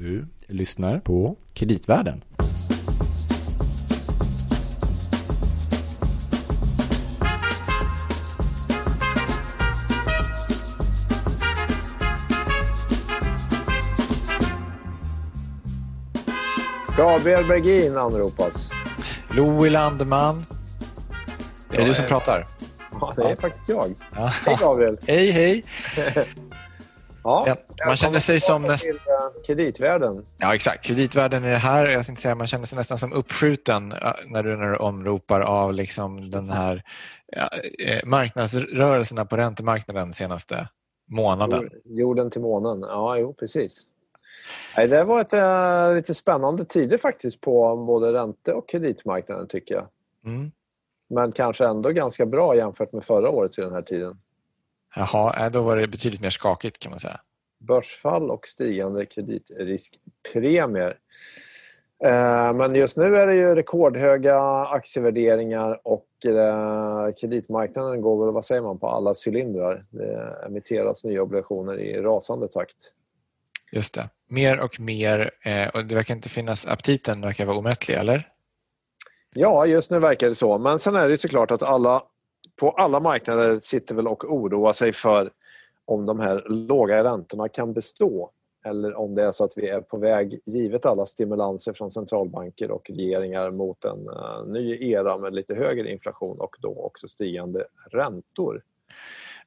[0.00, 2.24] Du lyssnar på Kreditvärlden.
[16.96, 18.70] Gabriel Bergin anropas.
[19.30, 20.44] Louis Landeman.
[21.70, 22.46] Är det du som pratar?
[23.00, 23.94] Ja, det är faktiskt jag.
[24.16, 24.32] Ja.
[24.46, 24.98] Hej Gabriel.
[25.06, 25.64] Hej, hej.
[27.24, 27.56] Ja,
[27.86, 28.86] man känner sig som näst...
[28.86, 28.94] eh,
[29.46, 30.26] kreditvärlden.
[30.38, 30.84] Ja, exakt.
[30.84, 31.86] Kreditvärlden är det här.
[31.86, 35.40] Jag tänkte säga, man känner sig nästan som uppskjuten ja, när du, när du omropar
[35.40, 36.82] av liksom den här
[37.26, 37.48] ja,
[37.88, 40.68] eh, marknadsrörelserna på räntemarknaden senaste
[41.08, 41.62] månaden.
[41.62, 42.80] Jord- Jorden till månen.
[42.80, 43.80] Ja, jo, precis.
[44.76, 49.86] Det har varit eh, lite spännande tider faktiskt på både ränte och kreditmarknaden tycker jag.
[50.26, 50.52] Mm.
[51.10, 54.18] Men kanske ändå ganska bra jämfört med förra året vid den här tiden.
[54.96, 57.20] Jaha, äh, då var det betydligt mer skakigt kan man säga.
[57.58, 60.98] Börsfall och stigande kreditriskpremier.
[62.04, 68.44] Eh, Men just nu är det ju rekordhöga aktievärderingar och eh, kreditmarknaden går väl, vad
[68.44, 69.84] säger man, på alla cylindrar.
[69.90, 72.76] Det emitteras nya obligationer i rasande takt.
[73.72, 74.08] Just det.
[74.28, 75.30] Mer och mer.
[75.42, 76.66] Eh, och det verkar inte finnas...
[76.66, 78.28] Aptiten verkar vara omättlig, eller?
[79.34, 80.58] Ja, just nu verkar det så.
[80.58, 82.02] Men sen är det såklart att alla
[82.60, 85.30] på alla marknader sitter väl och oroar sig för
[85.84, 88.30] om de här låga räntorna kan bestå
[88.64, 92.70] eller om det är så att vi är på väg, givet alla stimulanser från centralbanker
[92.70, 97.64] och regeringar, mot en eh, ny era med lite högre inflation och då också stigande
[97.90, 98.62] räntor.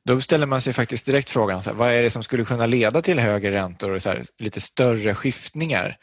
[0.05, 2.65] Då ställer man sig faktiskt direkt frågan, så här, vad är det som skulle kunna
[2.65, 5.97] leda till högre räntor och så här, lite större skiftningar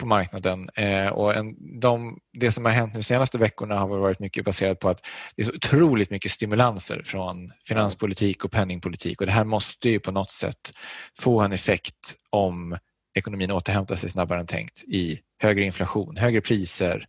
[0.00, 0.70] på marknaden?
[0.74, 4.80] Eh, och en, de, det som har hänt de senaste veckorna har varit mycket baserat
[4.80, 9.44] på att det är så otroligt mycket stimulanser från finanspolitik och penningpolitik och det här
[9.44, 10.72] måste ju på något sätt
[11.18, 12.78] få en effekt om
[13.14, 17.06] ekonomin återhämtar sig snabbare än tänkt i högre inflation, högre priser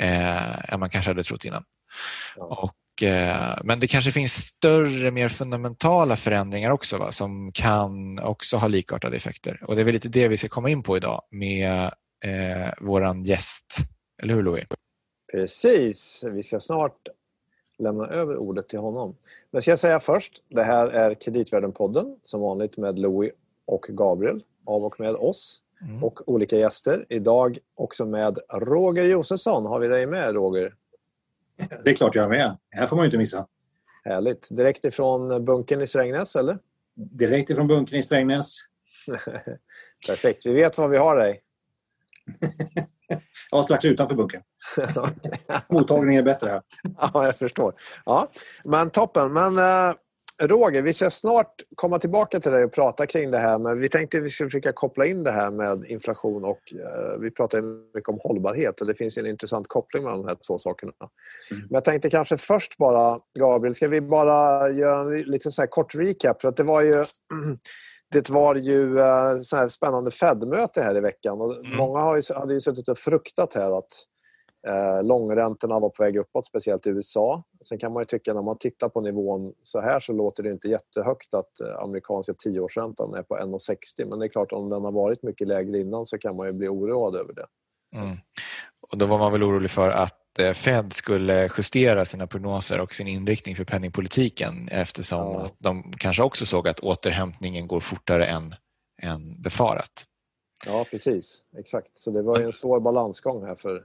[0.00, 1.64] eh, än man kanske hade trott innan.
[2.36, 2.44] Ja.
[2.44, 8.56] Och, eh, men det kanske finns större, mer fundamentala förändringar också va, som kan också
[8.56, 9.60] ha likartade effekter.
[9.66, 11.82] Och det är väl lite det vi ska komma in på idag med
[12.24, 13.76] eh, våran gäst.
[14.22, 14.64] Eller hur Louis?
[15.32, 17.08] Precis, vi ska snart
[17.78, 19.16] lämna över ordet till honom.
[19.50, 23.32] Men ska jag säga först, det här är Kreditvärden-podden som vanligt med Louis
[23.66, 26.04] och Gabriel av och med oss Mm.
[26.04, 27.06] och olika gäster.
[27.08, 29.66] Idag också med Roger Josefsson.
[29.66, 30.74] Har vi dig med Roger?
[31.84, 32.56] Det är klart jag är med.
[32.70, 33.46] Det här får man ju inte missa.
[34.04, 34.48] Härligt.
[34.50, 36.58] Direkt ifrån bunkern i Strängnäs eller?
[36.94, 38.56] Direkt ifrån bunkern i Strängnäs.
[40.08, 41.42] Perfekt, vi vet var vi har dig.
[43.50, 44.42] Ja, strax utanför bunkern.
[45.70, 46.62] Mottagningen är bättre här.
[46.98, 47.74] ja, jag förstår.
[48.04, 48.28] Ja,
[48.64, 49.32] men toppen.
[49.32, 49.94] Men eh,
[50.42, 53.58] Roger, vi ska snart komma tillbaka till dig och prata kring det här.
[53.58, 57.18] Men vi tänkte att vi skulle försöka koppla in det här med inflation och eh,
[57.20, 57.62] vi pratar
[57.94, 60.92] mycket om hållbarhet och det finns en intressant koppling mellan de här två sakerna.
[61.50, 61.62] Mm.
[61.62, 65.66] Men jag tänkte kanske först bara, Gabriel, ska vi bara göra en liten så här
[65.66, 66.40] kort recap?
[66.42, 66.94] För att det var ju
[68.12, 71.76] det var ju eh, så här spännande Fed-möte här i veckan och Mm.
[71.76, 73.88] många har ju, hade ju suttit och fruktat här att
[74.66, 77.42] Eh, långräntorna var på väg uppåt, speciellt i USA.
[77.60, 80.50] Sen kan man ju tycka när man tittar på nivån så här så låter det
[80.50, 83.76] inte jättehögt att eh, amerikanska tioårsräntan är på 1,60
[84.08, 86.52] men det är klart om den har varit mycket lägre innan så kan man ju
[86.52, 87.46] bli oroad över det.
[87.96, 88.16] Mm.
[88.90, 92.94] Och då var man väl orolig för att eh, Fed skulle justera sina prognoser och
[92.94, 95.40] sin inriktning för penningpolitiken eftersom Ja.
[95.44, 98.54] att de kanske också såg att återhämtningen går fortare än,
[99.02, 100.04] än befarat.
[100.66, 101.40] Ja, precis.
[101.58, 101.90] Exakt.
[101.94, 103.84] Så det var ju en svår balansgång här för,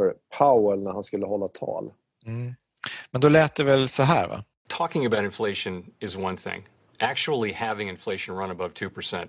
[0.00, 1.92] för Powell när han skulle hålla tal.
[2.26, 2.54] Mm.
[3.10, 4.44] Men då lät det väl så här va?
[4.70, 6.64] talking about inflation is one thing.
[7.00, 9.28] Actually having inflation run above 2%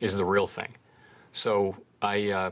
[0.00, 0.74] is the real thing.
[1.32, 2.50] So I, uh,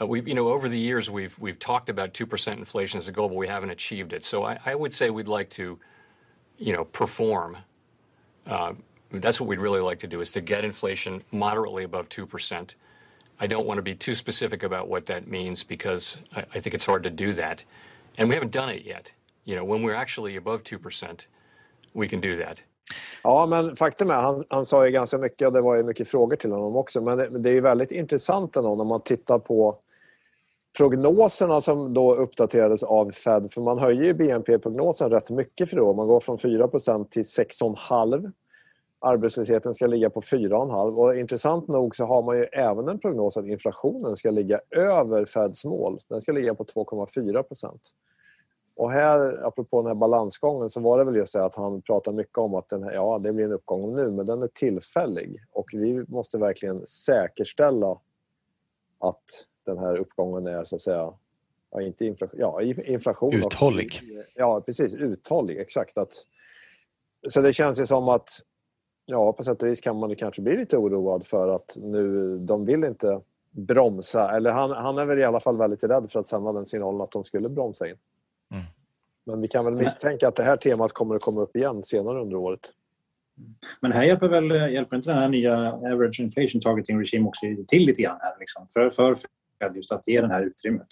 [0.00, 3.12] uh, we, you know, over the years we've, we've talked about 2% inflation as a
[3.12, 4.24] goal, but we haven't achieved it.
[4.24, 5.78] So I, I would say we'd like to,
[6.58, 7.56] you know, perform.
[8.46, 8.72] Uh,
[9.12, 12.74] that's what we'd really like to do is to get inflation moderately above 2%.
[13.40, 16.74] I don't want to be too specific about what that means because I, I think
[16.74, 17.64] it's hard to do that.
[18.18, 19.12] And we haven't done it yet.
[19.44, 21.26] You know, when we're actually above 2%,
[21.94, 22.62] we can do that.
[23.24, 26.08] Ja, men faktum är han, han sa ju ganska mycket och det var ju mycket
[26.08, 27.00] frågor till honom också.
[27.00, 29.78] Men det, det är ju väldigt intressant ändå när man tittar på
[30.76, 33.52] prognoserna som då uppdaterades av Fed.
[33.52, 35.92] För man höjer ju BNP-prognosen rätt mycket för då.
[35.92, 38.32] Man går från 4% till 6,5.
[39.00, 40.94] Arbetslösheten ska ligga på 4,5.
[40.94, 45.24] Och intressant nog så har man ju även en prognos att inflationen ska ligga över
[45.24, 46.00] Feds mål.
[46.08, 47.78] Den ska ligga på 2,4%
[48.76, 52.16] Och här, apropå den här balansgången, så var det väl just det att han pratade
[52.16, 55.44] mycket om att den här, ja, det blir en uppgång nu, men den är tillfällig.
[55.52, 57.98] Och vi måste verkligen säkerställa
[58.98, 59.24] att
[59.66, 61.12] den här uppgången är så att säga
[61.70, 63.86] ja, inte inflation, ja, inflation uthållig.
[63.86, 64.94] Och, ja, precis.
[64.94, 65.98] Uthållig, exakt.
[65.98, 66.12] Att,
[67.28, 68.28] så det känns ju som att
[69.10, 72.64] ja, på sätt och vis kan man kanske bli lite oroad för att nu, de
[72.64, 73.20] vill inte
[73.50, 74.36] bromsa.
[74.36, 77.00] Eller han, han är väl i alla fall väldigt rädd för att sända den signalen
[77.00, 77.96] att de skulle bromsa in.
[78.52, 78.64] Mm.
[79.24, 82.20] Men vi kan väl misstänka att det här temat kommer att komma upp igen senare
[82.20, 82.60] under året.
[83.80, 87.86] Men här hjälper väl hjälper inte den här nya average inflation targeting regime också till
[87.86, 89.14] lite grann här liksom, för, för
[89.58, 90.88] Fed just att ge det här utrymmet.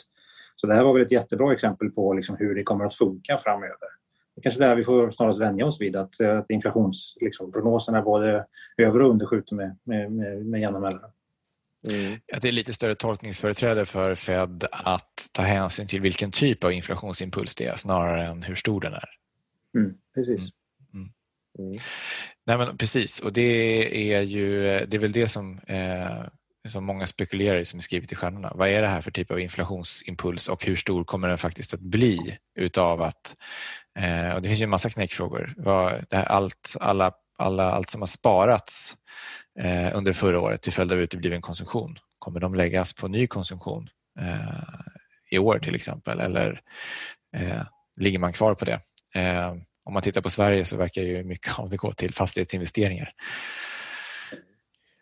[0.56, 3.38] Så det här var väl ett jättebra exempel på liksom hur det kommer att funka
[3.38, 3.88] framöver.
[4.36, 8.04] Det är kanske är där vi får snarast vänja oss vid att, att inflationsprognoserna liksom,
[8.04, 8.46] både
[8.76, 11.10] över och underskjuter med, med, med, med jämna mellanrum.
[11.88, 12.18] Mm.
[12.32, 16.72] Att det är lite större tolkningsföreträde för Fed att ta hänsyn till vilken typ av
[16.72, 19.08] inflationsimpuls det är snarare än hur stor den är.
[19.76, 20.48] Mm, precis.
[20.94, 21.10] Mm.
[21.58, 21.70] mm.
[21.70, 21.78] mm.
[22.46, 26.24] Nej, men precis, och det är ju det är väl det som, eh,
[26.68, 28.52] som många spekulerar i som är skrivet i stjärnorna.
[28.54, 31.80] Vad är det här för typ av inflationsimpuls och hur stor kommer den faktiskt att
[31.80, 33.34] bli utav att...
[33.98, 35.54] Eh, och det finns ju en massa knäckfrågor.
[35.56, 38.96] Vad, det här, allt, alla, alla, allt som har sparats
[39.60, 43.88] eh, under förra året till följd av utebliven konsumtion, kommer de läggas på ny konsumtion
[44.20, 44.80] eh,
[45.30, 46.60] i år till exempel eller
[47.36, 47.62] eh,
[48.00, 48.80] ligger man kvar på det?
[49.14, 49.54] Eh,
[49.84, 53.12] om man tittar på Sverige så verkar ju mycket av det gå till fastighetsinvesteringar.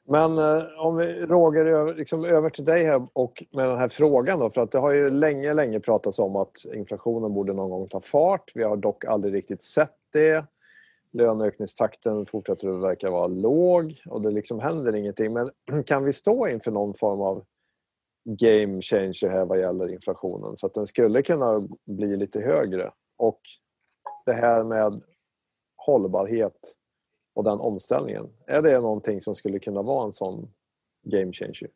[0.06, 3.89] Men eh, om vi, Roger, över, liksom över till dig här och med den här
[3.89, 7.71] frågan då, för att det har ju länge, länge pratats om att inflationen borde någon
[7.71, 8.53] gång ta fart.
[8.55, 10.45] Vi har dock aldrig riktigt sett det.
[11.12, 15.33] Löneökningstakten fortsätter att verka vara låg och det liksom händer ingenting.
[15.33, 15.51] Men
[15.87, 17.45] kan vi stå inför någon form av
[18.25, 22.93] game changer här vad gäller inflationen så att den skulle kunna bli lite högre?
[23.17, 23.41] Och
[24.27, 25.03] det här med
[25.77, 26.56] hållbarhet
[27.34, 28.28] och den omställningen.
[28.46, 30.52] Är det någonting som skulle kunna vara en sån
[31.02, 31.70] game changer?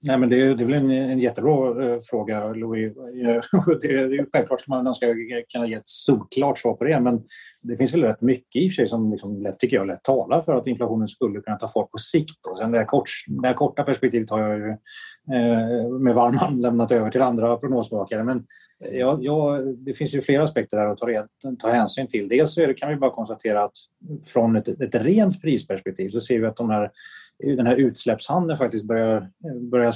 [0.00, 2.94] Nej, men det, är, det är väl en, en jättebra eh, fråga, Louis.
[3.82, 7.00] det, är, det är självklart ska man önskar kunna ge ett solklart svar på det,
[7.00, 7.22] men
[7.62, 10.02] det finns väl rätt mycket i och för sig som liksom lätt, tycker jag, lätt
[10.02, 12.38] talar för att inflationen skulle kunna ta fart på sikt.
[12.42, 12.56] Då.
[12.56, 13.08] Sen det, här kort,
[13.42, 14.70] det här korta perspektivet har jag ju
[15.36, 18.46] eh, med varm hand lämnat över till andra prognosmakare, men
[18.78, 21.06] Ja, ja, det finns ju flera aspekter där att ta,
[21.58, 22.28] ta hänsyn till.
[22.28, 23.72] Dels så det, kan vi bara konstatera att
[24.26, 26.90] från ett, ett rent prisperspektiv så ser vi att de här
[27.38, 29.30] den här utsläppshandeln faktiskt börjar,
[29.70, 29.94] börjar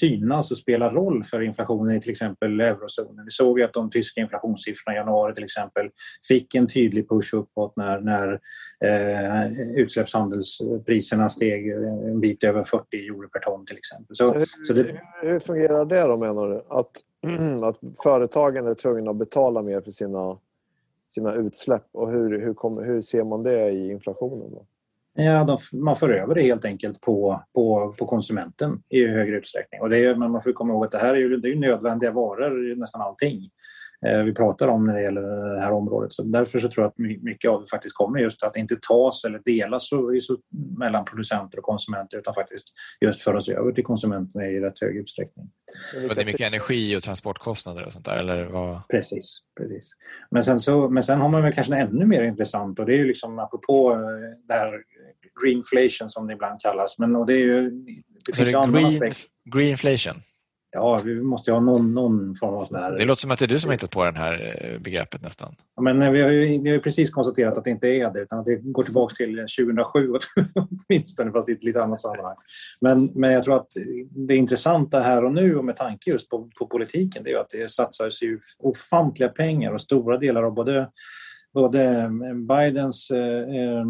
[0.00, 3.24] synas och spela roll för inflationen i till exempel eurozonen.
[3.24, 5.90] Vi såg att de tyska inflationssiffrorna i januari till exempel
[6.28, 8.40] fick en tydlig push uppåt när, när
[8.84, 14.16] eh, utsläppshandelspriserna steg en bit över 40 euro per ton till exempel.
[14.16, 15.00] Så, hur, så det...
[15.22, 16.62] hur fungerar det då menar du?
[16.68, 16.90] Att,
[17.64, 20.38] att företagen är tvungna att betala mer för sina,
[21.06, 24.50] sina utsläpp och hur, hur, kom, hur ser man det i inflationen?
[24.50, 24.66] Då?
[25.20, 29.80] Ja, de, man för över det helt enkelt på, på, på konsumenten i högre utsträckning.
[29.80, 31.56] Och det är, men man får komma ihåg att det här är ju, det är
[31.56, 33.50] nödvändiga varor, nästan allting
[34.06, 35.20] eh, vi pratar om när det gäller
[35.54, 36.12] det här området.
[36.12, 39.24] Så därför så tror jag att mycket av det faktiskt kommer just att inte tas
[39.24, 40.36] eller delas så, så,
[40.78, 42.68] mellan producenter och konsumenter utan faktiskt
[43.00, 45.50] just föras över till konsumenterna i rätt hög utsträckning.
[46.08, 48.16] Och det är mycket energi och transportkostnader och sånt där?
[48.16, 48.88] Eller vad?
[48.88, 49.38] Precis.
[49.60, 49.90] precis.
[50.30, 52.98] Men, sen så, men sen har man väl kanske ännu mer intressant och det är
[52.98, 53.98] ju liksom apropå eh,
[54.48, 54.82] det här
[55.42, 56.98] greenflation som det ibland kallas.
[56.98, 57.70] Men, och det är ju,
[58.26, 59.12] det finns det green,
[59.54, 60.22] greenflation?
[60.70, 63.44] Ja, vi måste ju ha någon, någon form av sån Det låter som att det
[63.44, 65.54] är du som har hittat på det här eh, begreppet nästan.
[65.76, 68.12] Ja, men eh, vi har, ju, vi har ju precis konstaterat att det inte är
[68.12, 70.12] det utan att det går tillbaka till 2007
[70.88, 72.36] åtminstone fast i ett lite annat sammanhang.
[72.80, 73.72] Men, men jag tror att
[74.10, 77.50] det intressanta här och nu och med tanke just på, på politiken det är att
[77.50, 80.88] det satsas ju ofantliga pengar och stora delar av både
[81.54, 83.84] både eh, Bidens eh, eh,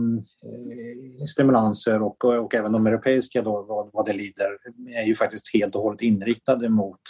[1.27, 4.49] stimulanser och, och även de europeiska då, vad, vad det lider
[4.97, 7.00] är ju faktiskt helt och hållet inriktade mot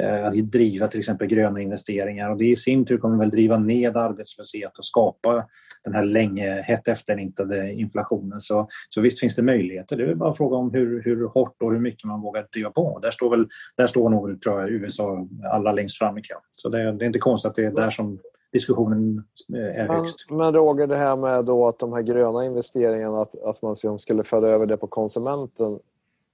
[0.00, 3.58] eh, att driva till exempel gröna investeringar och det i sin tur kommer väl driva
[3.58, 5.46] ned arbetslöshet och skapa
[5.84, 8.40] den här länge hett efterlängtade inflationen.
[8.40, 9.96] Så, så visst finns det möjligheter.
[9.96, 12.98] Det är bara fråga om hur, hur hårt och hur mycket man vågar driva på.
[13.02, 16.38] Där står, väl, där står nog tror jag, USA allra längst fram i kön.
[16.50, 18.18] Så det, det är inte konstigt att det är där som
[18.56, 20.26] diskussionen eh, är högst.
[20.28, 23.98] Men, men Roger, det här med då att de här gröna investeringarna, att, att man
[23.98, 25.78] skulle föra över det på konsumenten.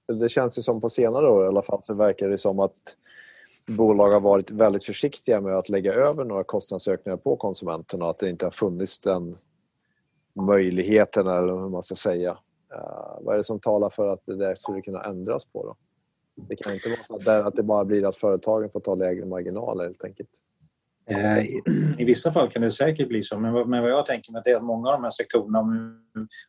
[0.07, 2.97] Det känns ju som på senare år i alla fall så verkar det som att
[3.67, 8.19] bolag har varit väldigt försiktiga med att lägga över några kostnadsökningar på konsumenterna och att
[8.19, 9.37] det inte har funnits den
[10.33, 12.31] möjligheten eller hur man ska säga.
[12.73, 15.75] Uh, vad är det som talar för att det där skulle kunna ändras på då?
[16.35, 19.83] Det kan inte vara så att det bara blir att företagen får ta lägre marginaler
[19.83, 20.29] helt enkelt.
[21.05, 21.43] Eh,
[21.97, 24.41] I vissa fall kan det säkert bli så, men vad, men vad jag tänker mig
[24.45, 25.99] är att många av de här sektorerna, om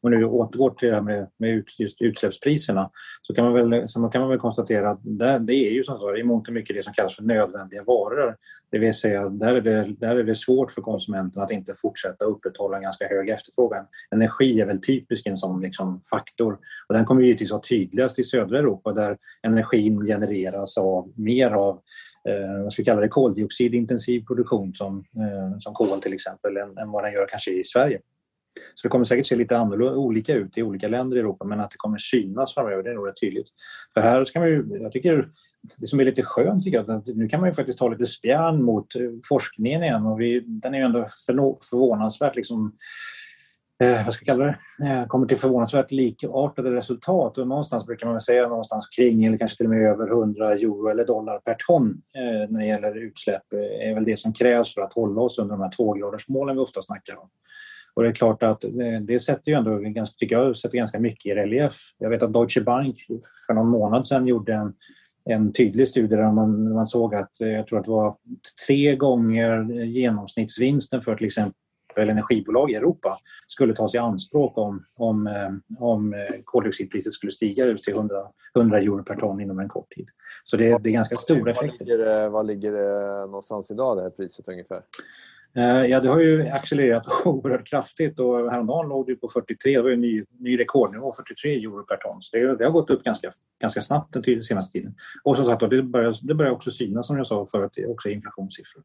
[0.03, 2.91] vi nu återgår till det här med, med just utsläppspriserna,
[3.23, 5.99] så kan man väl, så kan man väl konstatera att det, det är ju som
[5.99, 8.37] så, i mångt och mycket det som kallas för nödvändiga varor.
[8.71, 12.25] Det vill säga, där är det, där är det svårt för konsumenten att inte fortsätta
[12.25, 13.87] upprätthålla en ganska hög efterfrågan.
[14.11, 16.59] Energi är väl typisk en sån liksom faktor
[16.89, 21.81] och den kommer givetvis vara tydligast i södra Europa där energin genereras av mer av
[22.29, 26.79] eh, vad ska vi kalla det, koldioxidintensiv produktion som, eh, som kol till exempel än,
[26.79, 28.01] än vad den gör kanske i Sverige.
[28.75, 31.61] Så det kommer säkert se lite annorlunda, olika ut i olika länder i Europa men
[31.61, 33.49] att det kommer synas framöver det är nog rätt tydligt.
[33.95, 35.29] För här ska man ju, jag tycker
[35.77, 38.07] det som är lite skönt tycker jag, att nu kan man ju faktiskt ta lite
[38.07, 41.07] spjärn mot eh, forskningen igen och vi, den är ju ändå
[41.71, 42.77] förvånansvärt liksom
[43.83, 44.45] eh, vad ska jag kalla
[44.79, 47.39] det, eh, kommer till förvånansvärt likartade resultat.
[47.39, 50.89] Och någonstans brukar man säga någonstans kring eller kanske till och med över 100 euro
[50.89, 54.75] eller dollar per ton eh, när det gäller utsläpp eh, är väl det som krävs
[54.75, 57.29] för att hålla oss under de här tvågradersmålen vi ofta snackar om.
[57.95, 58.71] Och det är klart att eh,
[59.03, 61.75] det sätter ju ändå ganska, tycker jag, sätter ganska mycket i relief.
[61.99, 62.97] Jag vet att Deutsche Bank
[63.47, 64.75] för någon månad sedan gjorde en,
[65.25, 68.17] en tydlig studie där man, man såg att eh, jag tror att det var
[68.67, 71.64] tre gånger genomsnittsvinsten för till exempel
[72.03, 77.85] energibolag i Europa skulle tas i anspråk om, om, eh, om koldioxidpriset skulle stiga just
[77.85, 78.17] till 100,
[78.55, 80.09] 100 euro per ton inom en kort tid.
[80.45, 81.85] Så det, det är ganska stora effekter.
[81.85, 84.83] Vad ligger, vad ligger det någonstans idag, det här priset ungefär?
[85.57, 89.83] Eh, ja, det har ju accelererat oerhört kraftigt och häromdagen låg det på 43, det
[89.83, 92.23] var ju ny, ny rekordnivå, 43 euro per ton.
[92.23, 94.95] Så det, det, har gått upp ganska, ganska snabbt den senaste tiden.
[95.25, 98.83] Och som sagt det börjar, det börjar också synas som jag sa förut, också inflationssiffror.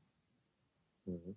[1.07, 1.35] Mm.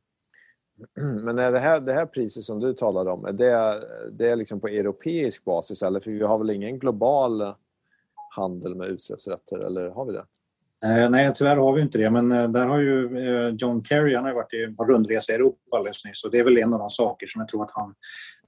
[1.23, 4.37] Men är det här, det här priset som du talade om, är det, det är
[4.37, 6.01] liksom på europeisk basis eller?
[6.01, 7.55] För vi har väl ingen global
[8.37, 10.27] handel med utsläppsrätter, eller har vi det?
[10.85, 12.11] Eh, nej, tyvärr har vi inte det.
[12.11, 15.77] Men eh, där har ju eh, John Kerry han har varit på rundresa i Europa
[15.77, 16.25] alldeles nyss.
[16.25, 17.95] Och det är väl en av de saker som jag tror att han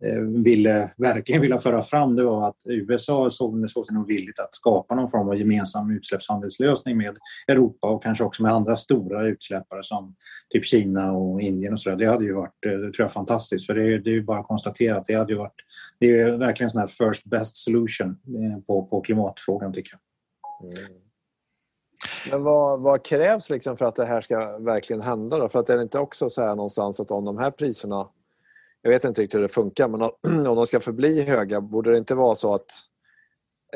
[0.05, 2.17] eh, ville, verkligen ville föra fram.
[2.17, 5.91] Det var att USA såg, såg sig nog villigt att skapa någon form av gemensam
[5.91, 7.17] utsläppshandelslösning med
[7.49, 10.15] Europa och kanske också med andra stora utsläppare som
[10.51, 11.97] typ Kina och Indien och sådär.
[11.97, 13.67] Det hade ju varit eh, det tror jag, fantastiskt.
[13.67, 15.55] För det är, det är ju bara att konstatera att det hade ju varit
[15.99, 20.01] det är verkligen en sån här first best solution eh, på, på klimatfrågan tycker jag.
[20.73, 21.04] Mm.
[22.31, 25.39] Men vad, vad, krävs liksom för att det här ska verkligen hända?
[25.39, 25.49] Då?
[25.49, 28.09] För att är det inte också så här någonstans att om de här priserna,
[28.83, 30.03] jag vet inte riktigt hur det funkar, men
[30.49, 32.67] om de ska förbli höga, borde det inte vara så att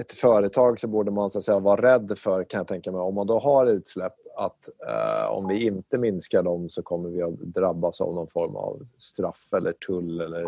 [0.00, 3.00] ett företag så borde man så att säga, vara rädd för, kan jag tänka mig,
[3.00, 7.22] om man då har utsläpp, att eh, om vi inte minskar dem så kommer vi
[7.22, 10.46] att drabbas av någon form av straff eller tull eller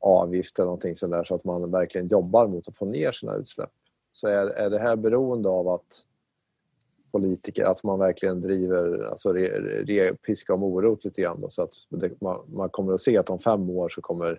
[0.00, 3.70] avgift eller någonting sådär så att man verkligen jobbar mot att få ner sina utsläpp.
[4.12, 6.04] Så är, är det här beroende av att
[7.16, 9.48] politiker, att man verkligen driver alltså re,
[9.82, 11.40] re, piska om morot lite grann.
[11.40, 14.38] Då, så att det, man, man, kommer att se att om fem år så kommer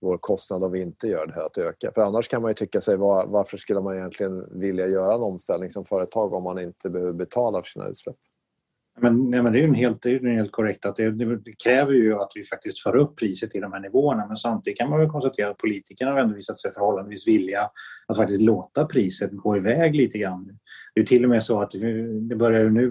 [0.00, 1.92] vår kostnad om vi inte gör det här att öka.
[1.94, 5.22] För annars kan man ju tycka sig var, varför skulle man egentligen vilja göra en
[5.22, 8.16] omställning som företag om man inte behöver betala för sina utsläpp?
[9.00, 11.92] Men, nej, men det är ju helt, det är helt korrekt att det, det, kräver
[11.92, 14.98] ju att vi faktiskt för upp priset till de här nivåerna men samtidigt kan man
[14.98, 17.70] väl konstatera att politikerna har ändå visat sig förhållandevis villiga
[18.06, 20.58] att faktiskt låta priset gå iväg lite grann.
[20.94, 21.70] Det är till och med så att
[22.28, 22.90] det börjar nu,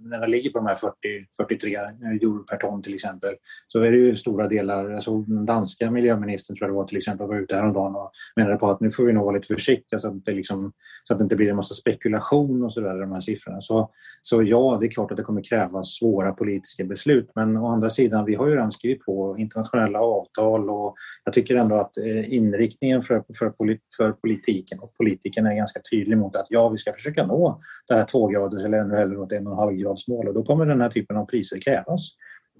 [0.00, 0.94] när det ligger på de här 40,
[1.36, 3.34] 43 euro per ton till exempel,
[3.66, 6.96] så är det ju stora delar, alltså den danska miljöministern tror jag det var till
[6.96, 9.98] exempel var ute häromdagen och menade på att nu får vi nog vara lite försiktiga
[9.98, 10.72] så att det, liksom,
[11.04, 13.60] så att det inte blir en massa spekulation och sådär de här siffrorna.
[13.60, 17.66] Så, så ja, det är klart att det kommer krävas svåra politiska beslut men å
[17.66, 20.94] andra sidan, vi har ju redan skrivit på internationella avtal och
[21.24, 23.52] jag tycker ändå att eh, inriktningen för, för,
[23.96, 27.94] för politiken och politikerna är ganska tydlig mot att ja, vi ska försöka nå det
[27.94, 30.66] här tvågraders eller ännu hellre åt en och en halv grads mål och då kommer
[30.66, 32.10] den här typen av priser krävas.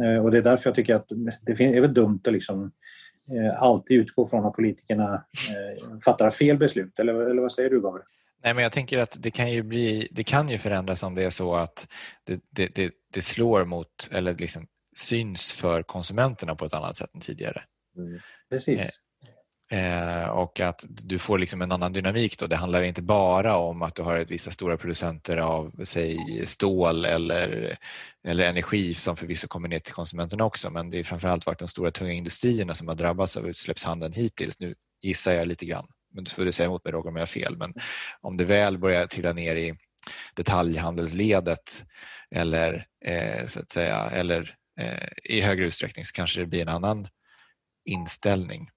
[0.02, 1.08] Eh, och det är därför jag tycker att
[1.42, 2.72] det är väl dumt att liksom
[3.32, 6.98] eh, alltid utgå från att politikerna eh, fattar fel beslut.
[6.98, 8.06] Eller, eller vad säger du Gabriel?
[8.44, 11.24] Nej, men jag tänker att det kan ju, bli, det kan ju förändras om det
[11.24, 11.88] är så att
[12.24, 14.66] det, det, det, det slår mot eller liksom
[14.96, 17.62] syns för konsumenterna på ett annat sätt än tidigare.
[17.96, 18.20] Mm.
[18.50, 18.90] Precis.
[19.70, 22.38] Eh, och att du får liksom en annan dynamik.
[22.38, 22.46] Då.
[22.46, 27.04] Det handlar inte bara om att du har ett vissa stora producenter av säg, stål
[27.04, 27.78] eller,
[28.28, 31.68] eller energi som förvisso kommer ner till konsumenterna också men det är framförallt varit de
[31.68, 34.60] stora tunga industrierna som har drabbats av utsläppshandeln hittills.
[34.60, 37.26] Nu gissar jag lite grann, men du får säga emot mig Roger om jag har
[37.26, 37.56] fel.
[37.56, 37.74] Men
[38.20, 39.74] om det väl börjar trilla ner i
[40.34, 41.84] detaljhandelsledet
[42.30, 46.68] eller, eh, så att säga, eller eh, i högre utsträckning så kanske det blir en
[46.68, 47.08] annan
[47.84, 48.70] inställning.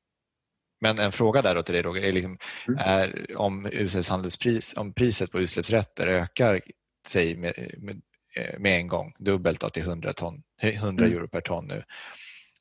[0.81, 2.79] Men en fråga där då till dig Roger, är, liksom, mm.
[2.79, 6.62] är om utsläppshandelspris, om priset på utsläppsrätter ökar
[7.07, 8.01] säg med, med
[8.36, 11.83] eh, med en gång, dubbelt då, till 100, ton, 100 euro per ton nu.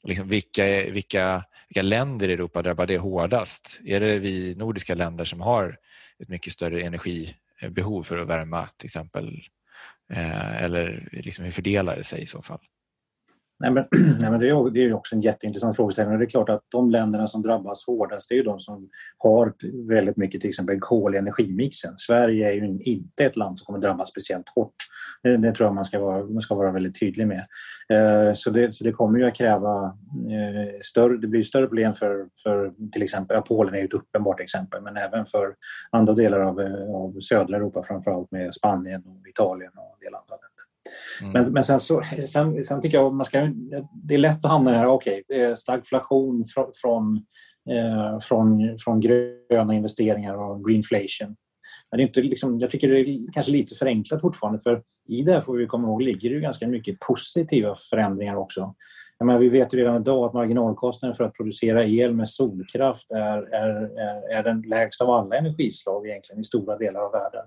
[0.03, 3.81] Liksom vilka, vilka, vilka länder i Europa drabbar det hårdast?
[3.85, 5.79] Är det vi nordiska länder som har
[6.19, 9.43] ett mycket större energibehov för att värma till exempel?
[10.59, 12.61] Eller liksom hur fördelar det sig i så fall?
[13.61, 13.85] Nej, men,
[14.21, 16.19] nej, men det, är, det är också en jätteintressant frågeställning.
[16.19, 18.89] Det är klart att de länderna som drabbas hårdast är de som
[19.19, 19.55] har
[19.89, 21.95] väldigt mycket till exempel kol i energimixen.
[21.97, 24.75] Sverige är ju inte ett land som kommer drabbas speciellt hårt.
[25.23, 27.47] Det, det tror jag man ska, vara, man ska vara väldigt tydlig med.
[27.93, 29.85] Eh, så, det, så det kommer ju att kräva
[30.31, 34.41] eh, större, det blir större problem för, för till exempel, ja, Polen är ett uppenbart
[34.41, 35.55] exempel, men även för
[35.91, 40.15] andra delar av, eh, av södra Europa, framförallt med Spanien och Italien och en del
[40.15, 40.58] andra länder.
[41.21, 41.33] Mm.
[41.33, 43.53] Men, men sen, så, sen, sen tycker jag man ska,
[43.93, 47.17] det är lätt att hamna i det här, okej, okay, stagflation från, från,
[47.71, 51.37] eh, från, från gröna investeringar och greenflation.
[51.91, 55.23] Men det är inte liksom, jag tycker det är kanske lite förenklat fortfarande för i
[55.23, 58.75] det här får vi komma ihåg ligger det ganska mycket positiva förändringar också.
[59.25, 63.71] menar, vi vet redan idag att marginalkostnaden för att producera el med solkraft är, är,
[63.99, 67.45] är, är den lägsta av alla energislag egentligen i stora delar av världen.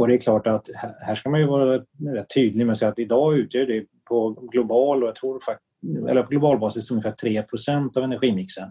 [0.00, 0.68] Och det är klart att
[1.00, 1.76] här ska man ju vara
[2.14, 5.40] rätt tydlig med att säga att idag utgör det på global och jag tror
[6.08, 8.70] eller på global basis ungefär 3% av energimixen.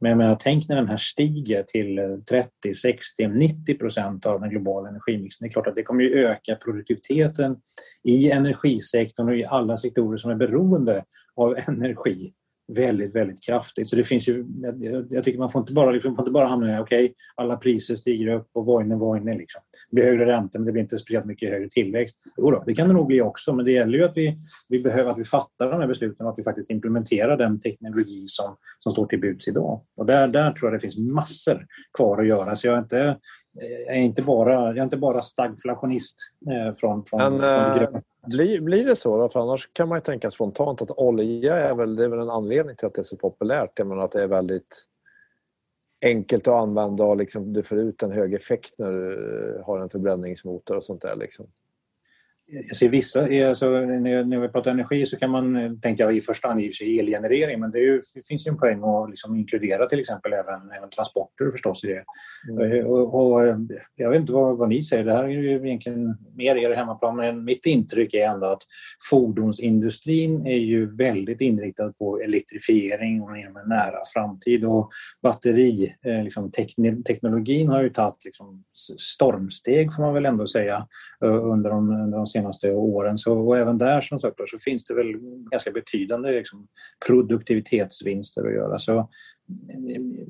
[0.00, 4.50] Men jag menar, tänk när den här stiger till 30, 60, 90 procent av den
[4.50, 5.44] globala energimixen.
[5.44, 7.56] Det är klart att det kommer ju öka produktiviteten
[8.02, 11.04] i energisektorn och i alla sektorer som är beroende
[11.36, 12.32] av energi
[12.74, 13.88] väldigt, väldigt kraftigt.
[13.88, 14.46] Så det finns ju,
[15.10, 17.56] jag tycker man får inte bara, liksom, får inte bara hamna i okej, okay, alla
[17.56, 19.38] priser stiger upp och vojne, vojne.
[19.38, 19.60] Liksom.
[19.90, 22.16] Det blir högre räntor men det blir inte speciellt mycket högre tillväxt.
[22.36, 24.36] Jo då, det kan det nog bli också men det gäller ju att vi,
[24.68, 28.24] vi behöver att vi fattar de här besluten och att vi faktiskt implementerar den teknologi
[28.26, 29.80] som, som står till buds idag.
[29.96, 31.66] Och där, där tror jag det finns massor
[31.98, 32.56] kvar att göra.
[32.56, 33.16] Så jag är inte,
[33.88, 36.16] är inte bara, jag är inte bara stagflationist
[36.50, 38.02] eh, från, från, men, från grön.
[38.26, 39.16] Blir, blir det så?
[39.16, 39.28] Då?
[39.28, 42.76] För annars kan man tänka spontant att olja är väl, det är väl en anledning
[42.76, 43.72] till att det är så populärt.
[43.74, 44.86] Jag menar att det är väldigt
[46.02, 49.88] enkelt att använda och liksom du får ut en hög effekt när du har en
[49.88, 51.16] förbränningsmotor och sånt där.
[51.16, 51.46] Liksom
[52.52, 56.20] jag ser vissa, alltså, när, när vi pratar energi så kan man eh, tänka i
[56.20, 59.36] första hand i sig elgenerering men det, ju, det, finns ju en poäng att liksom
[59.36, 62.04] inkludera till exempel även, även transporter förstås i det.
[62.50, 62.72] Mm.
[62.72, 63.58] Eh, och, och, eh,
[63.96, 67.16] jag vet inte vad, vad, ni säger, det här är ju egentligen mer er hemmaplan
[67.16, 68.62] men mitt intryck är ändå att
[69.10, 74.90] fordonsindustrin är ju väldigt inriktad på elektrifiering inom en nära framtid och
[75.22, 76.52] batteri, liksom,
[77.06, 78.62] teknologin har ju tagit liksom,
[78.98, 80.86] stormsteg får man väl ändå säga
[81.20, 83.18] under de, under de senaste åren.
[83.18, 85.14] Så, och även där som sagt så finns det väl
[85.50, 86.68] ganska betydande liksom,
[87.06, 88.78] produktivitetsvinster att göra.
[88.78, 89.08] Så,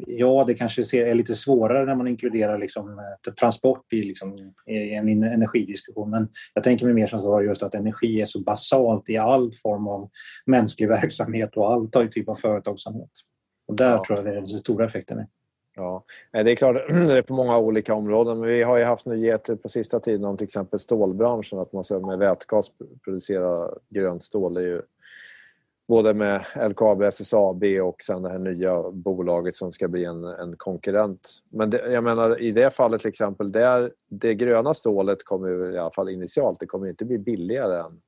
[0.07, 3.01] ja, det kanske är lite svårare när man inkluderar liksom,
[3.41, 6.11] transport i, liksom, i en energidiskussion.
[6.11, 9.53] Men jag tänker mig mer som så just att energi är så basalt i all
[9.63, 10.11] form av
[10.47, 13.11] mänsklig verksamhet och all typ av företagsamhet.
[13.69, 14.05] Och där ja.
[14.07, 15.19] tror jag det är den stora effekten.
[15.19, 15.27] Är.
[15.81, 18.41] Ja, det är klart, det är på många olika områden.
[18.41, 21.59] Men vi har ju haft nyheter på sista tiden om till exempel stålbranschen.
[21.59, 22.71] Att man ska med vätgas
[23.05, 24.55] producera grönt stål.
[24.55, 24.83] Det är ju
[25.89, 30.57] både med LKAB, SSAB och sen det här nya bolaget som ska bli en, en
[30.57, 31.29] konkurrent.
[31.49, 35.79] Men det, jag menar i det fallet till exempel, där, det gröna stålet kommer i
[35.79, 38.01] alla fall initialt, det kommer inte bli billigare än,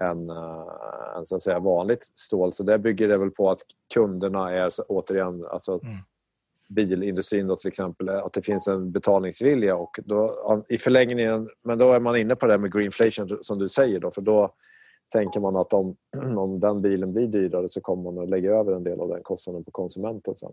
[0.00, 2.52] än, äh, än så att säga vanligt stål.
[2.52, 3.60] Så det bygger det väl på att
[3.94, 5.96] kunderna är återigen alltså, mm
[6.68, 11.92] bilindustrin då till exempel, att det finns en betalningsvilja och då, i förlängningen, men då
[11.92, 14.54] är man inne på det här med greenflation som du säger då, för då
[15.12, 15.96] tänker man att om,
[16.36, 19.22] om den bilen blir dyrare så kommer man att lägga över en del av den
[19.22, 20.52] kostnaden på konsumenten sen.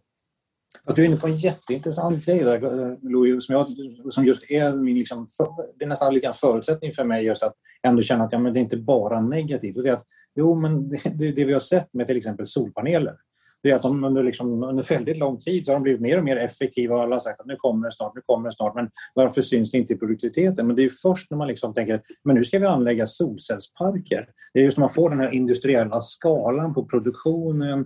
[0.96, 3.68] Du är inne på en jätteintressant grej där, Louis, som, jag,
[4.14, 5.48] som just är min liksom, för,
[5.80, 8.54] det är nästan lite en förutsättning för mig just att ändå känna att ja, men
[8.54, 9.78] det är inte bara negativt.
[9.78, 13.18] Och det är att, jo, men det, det vi har sett med till exempel solpaneler
[13.66, 16.18] det är att de under, liksom, under väldigt lång tid så har de blivit mer
[16.18, 18.56] och mer effektiva och alla har sagt att nu kommer det snart, nu kommer det
[18.56, 18.76] snart.
[18.76, 20.68] Men varför syns det inte i produktiviteten?
[20.68, 24.28] Men det är först när man liksom tänker men nu ska vi anlägga solcellsparker.
[24.54, 27.86] Det är just när man får den här industriella skalan på produktionen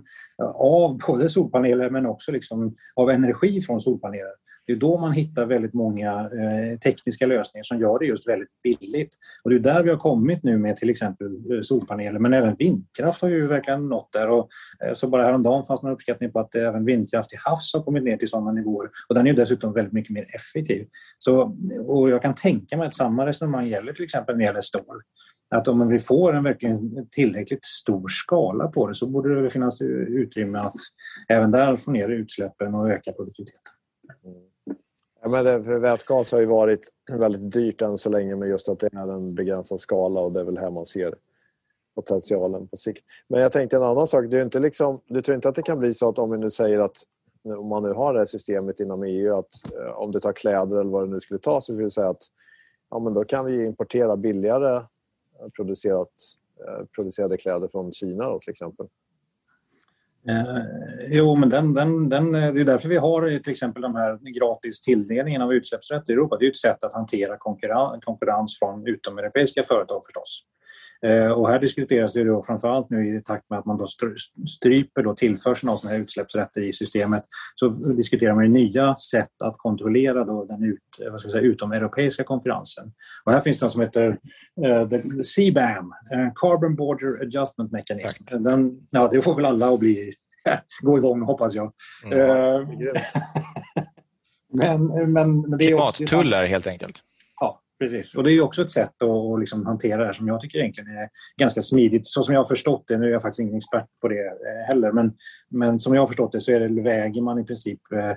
[0.54, 4.34] av både solpaneler men också liksom av energi från solpaneler.
[4.66, 8.48] Det är då man hittar väldigt många eh, tekniska lösningar som gör det just väldigt
[8.62, 9.14] billigt.
[9.44, 12.56] Och det är där vi har kommit nu med till exempel eh, solpaneler men även
[12.58, 14.30] vindkraft har ju verkligen nått där.
[14.30, 14.48] Och,
[14.84, 17.82] eh, så bara häromdagen fanns det en uppskattning på att även vindkraft till havs har
[17.82, 18.88] kommit ner till sådana nivåer.
[19.08, 20.86] Och den är ju dessutom väldigt mycket mer effektiv.
[21.18, 24.60] Så, och jag kan tänka mig att samma resonemang gäller till exempel när det gäller
[24.60, 25.02] stål
[25.54, 29.82] att om vi får en verkligen tillräckligt stor skala på det så borde det finnas
[29.82, 30.74] utrymme att
[31.28, 33.72] även där få ner utsläppen och öka produktiviteten.
[35.22, 38.68] Ja, men det, för vätgas har ju varit väldigt dyrt än så länge med just
[38.68, 41.14] att det är en begränsad skala och det är väl här man ser
[41.94, 43.04] potentialen på sikt.
[43.28, 44.24] Men jag tänkte en annan sak.
[44.28, 46.38] Du, är inte liksom, du tror inte att det kan bli så att om vi
[46.38, 46.96] nu säger att
[47.44, 50.80] om man nu har det här systemet inom EU att eh, om du tar kläder
[50.80, 52.22] eller vad det nu skulle ta så vill du säga att
[52.90, 56.12] ja, men då kan vi importera billigare eh, producerat,
[56.66, 58.86] eh, producerade kläder från Kina då, till exempel.
[60.28, 60.62] Eh,
[61.08, 63.94] jo, men den, den, den, eh, det är därför vi har eh, till exempel de
[63.94, 66.36] här gratis tilldelningen av utsläppsrätter i Europa.
[66.36, 70.44] Det är ett sätt att hantera konkurrens, konkurrens från utomeuropeiska företag förstås.
[71.06, 73.86] Eh, och här diskuteras det då framförallt nu i takt med att man då
[74.48, 77.22] stryper då tillförseln av sådana här utsläppsrätter i systemet
[77.54, 80.78] så diskuterar man nya sätt att kontrollera då den ut,
[81.10, 82.92] vad ska jag säga, utomeuropeiska konkurrensen.
[83.24, 84.08] Och här finns det något som heter
[84.66, 84.88] uh,
[85.22, 88.24] CBAM, uh, Carbon Border Adjustment Mechanism.
[88.28, 90.14] Den, ja, det får väl alla att bli,
[90.82, 91.72] gå igång hoppas jag.
[92.04, 92.18] Mm.
[92.18, 92.68] Uh,
[94.52, 97.04] men, men, men det är Klimattullar helt enkelt.
[97.80, 100.58] Precis, och det är också ett sätt att liksom hantera det här som jag tycker
[100.58, 102.06] egentligen är ganska smidigt.
[102.06, 104.66] Så som jag har förstått det, nu är jag faktiskt ingen expert på det eh,
[104.66, 105.12] heller, men,
[105.50, 108.12] men som jag har förstått det så är det, väger man i princip eh,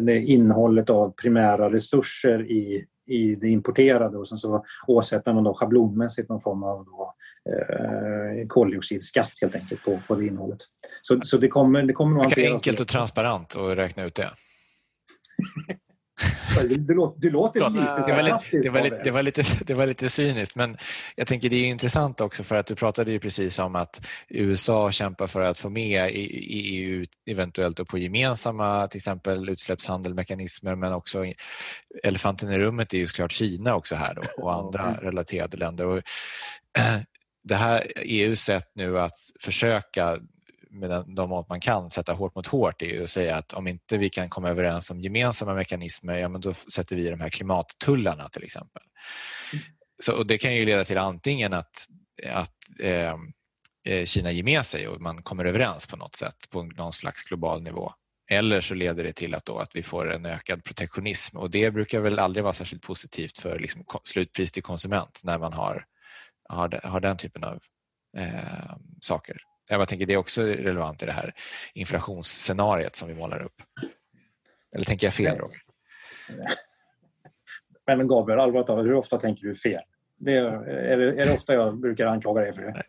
[0.00, 5.54] det innehållet av primära resurser i, i det importerade och sen så åsätter man då
[5.54, 7.14] schablonmässigt någon form av då,
[7.52, 10.60] eh, koldioxidskatt helt enkelt på, på det innehållet.
[11.02, 12.52] Så, så det kommer, det kommer nog hanteras...
[12.52, 14.30] Enkelt och transparent att räkna ut det.
[16.78, 19.86] Du, låter, du låter lite var lite, det, var lite, det, var lite, det var
[19.86, 20.76] lite cyniskt men
[21.16, 24.92] jag tänker det är intressant också för att du pratade ju precis om att USA
[24.92, 26.26] kämpar för att få med i
[26.76, 31.24] EU eventuellt på gemensamma till exempel utsläppshandelmekanismer men också
[32.02, 35.86] elefanten i rummet är ju såklart Kina också här då, och andra relaterade länder.
[35.86, 36.02] Och,
[37.48, 40.18] det här EUs sätt nu att försöka
[40.78, 43.96] med de mått man kan sätta hårt mot hårt är att säga att om inte
[43.96, 48.28] vi kan komma överens om gemensamma mekanismer, ja men då sätter vi de här klimattullarna
[48.28, 48.82] till exempel.
[50.02, 51.86] Så, och det kan ju leda till antingen att,
[52.32, 53.32] att ehm,
[53.84, 57.24] eh, Kina ger med sig och man kommer överens på något sätt på någon slags
[57.24, 57.92] global nivå.
[58.30, 61.70] Eller så leder det till att, då att vi får en ökad protektionism och det
[61.70, 65.84] brukar väl aldrig vara särskilt positivt för liksom slutpris till konsument när man har,
[66.48, 67.60] har, har den typen av
[68.18, 69.36] eh, saker.
[69.68, 71.34] Jag bara tänker det är också relevant i det här
[71.74, 73.62] inflationsscenariet som vi målar upp.
[74.74, 75.60] Eller tänker jag fel Roger?
[77.86, 79.82] Men Gabriel, allvarligt talat, hur ofta tänker du fel?
[80.18, 82.82] Det är, är, det, är det ofta jag brukar anklaga dig för det?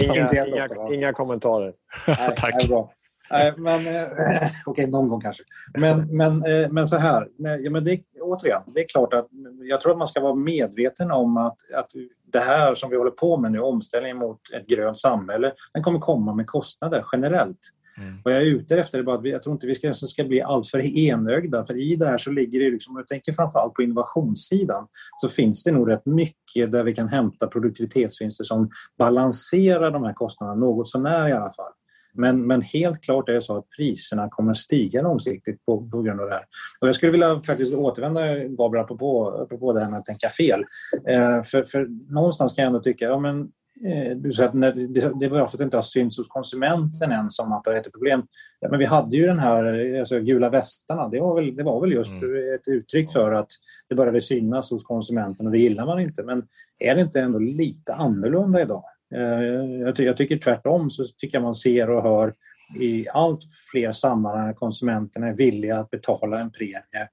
[0.04, 1.74] inga, inga, inga, kommentarer.
[2.06, 2.54] Nej, Tack.
[2.54, 2.92] Nej, bra.
[3.30, 5.42] Nej, men, eh, Okej, okay, någon gång kanske.
[5.78, 9.28] Men, men, eh, men så här, ja, men det, återigen, det är klart att
[9.62, 11.90] jag tror att man ska vara medveten om att, att
[12.32, 15.98] det här som vi håller på med nu, omställningen mot ett grönt samhälle, den kommer
[15.98, 17.58] komma med kostnader generellt.
[17.98, 18.18] Mm.
[18.24, 20.24] Vad jag är ute efter är bara att vi, jag tror inte vi ska, ska
[20.24, 23.82] bli alltför enögda för i det här så ligger det, liksom, jag tänker framförallt på
[23.82, 24.86] innovationssidan,
[25.20, 30.12] så finns det nog rätt mycket där vi kan hämta produktivitetsvinster som balanserar de här
[30.12, 31.72] kostnaderna något sånär i alla fall.
[32.12, 36.02] Men, men helt klart är det så att priserna kommer att stiga långsiktigt på, på
[36.02, 36.44] grund av det här.
[36.80, 40.64] Och jag skulle vilja faktiskt återvända, Gabriel, apropå, apropå det här med att tänka fel.
[41.08, 43.40] Eh, för, för någonstans kan jag ändå tycka, ja men
[43.86, 46.28] eh, du säger att när, det, det var för att det inte har synts hos
[46.28, 48.22] konsumenten än som att det är ett problem.
[48.60, 51.08] Ja, men vi hade ju den här alltså, gula västarna.
[51.08, 52.54] Det var väl, det var väl just mm.
[52.54, 53.48] ett uttryck för att
[53.88, 56.22] det började synas hos konsumenten och det gillar man inte.
[56.22, 56.46] Men
[56.78, 58.84] är det inte ändå lite annorlunda idag?
[59.14, 62.34] Eh, jag, tycker tvärtom så tycker jag man ser och hör
[62.80, 63.40] i allt
[63.70, 67.08] fler sammanhang att konsumenterna är villiga att betala en premie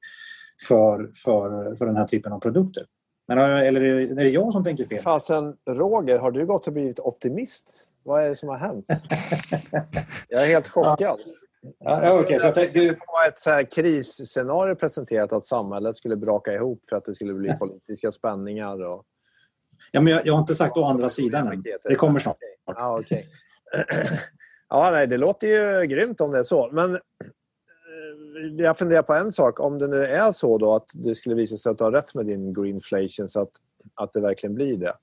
[0.67, 2.85] för, för, för den här typen av produkter.
[3.27, 4.99] Men, eh, eller är det jag som tänker fel?
[4.99, 7.85] Fasen, Roger, har du gått och blivit optimist?
[8.03, 8.85] Vad är det som har hänt?
[10.29, 10.97] jag är helt chockad.
[10.99, 11.17] Ja.
[11.79, 16.53] Ja, okay, så jag skulle få ett så här krisscenario presenterat att samhället skulle braka
[16.53, 18.85] ihop för att det skulle bli politiska spänningar.
[18.85, 19.05] Och...
[19.95, 21.63] Ja, men jag, jag har inte sagt å andra sidan än.
[21.83, 22.37] Det kommer snart.
[22.65, 23.23] Ja, okay.
[24.69, 26.69] ja, nej, det låter ju grymt om det är så.
[26.71, 27.01] Men eh,
[28.57, 29.59] jag funderar på en sak.
[29.59, 32.15] Om det nu är så då att det skulle visa sig att du har rätt
[32.15, 33.49] med din greenflation så att,
[33.93, 34.93] att det verkligen blir det.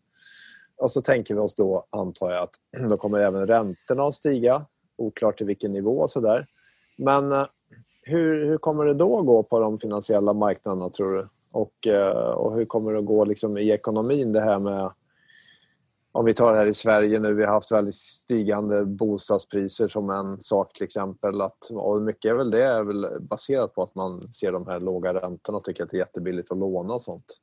[0.77, 2.55] Och så tänker vi oss då, antar jag, att
[2.91, 4.67] då kommer även räntorna att stiga.
[4.97, 6.47] Oklart till vilken nivå och sådär.
[6.99, 7.47] Men eh,
[8.03, 11.29] hur, hur kommer det då gå på de finansiella marknaderna tror du?
[11.53, 14.93] Och, eh, och hur kommer det att gå liksom i ekonomin det här med
[16.15, 20.41] om vi tar här i Sverige nu, vi har haft väldigt stigande bostadspriser som en
[20.41, 21.41] sak till exempel.
[21.41, 24.81] Att, och mycket är väl det är väl baserat på att man ser de här
[24.81, 27.39] låga räntorna och tycker att det är jättebilligt att låna och sånt.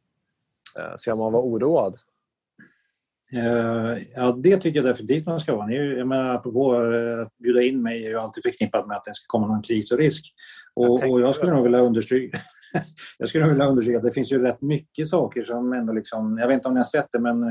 [0.77, 1.97] Eh, ska man vara oroad?
[3.33, 5.71] Eh, ja, det tycker jag definitivt man ska vara.
[5.71, 9.15] Jag menar, apropå eh, att bjuda in mig är ju alltid förknippat med att det
[9.15, 10.25] ska komma någon kris och risk.
[10.75, 12.37] Och jag, och jag skulle nog vilja understryka
[13.17, 16.47] jag skulle vilja understryka att det finns ju rätt mycket saker som ändå liksom, jag
[16.47, 17.43] vet inte om ni har sett det men